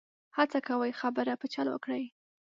[0.37, 2.03] هڅه کوي خبره په چل وکړي.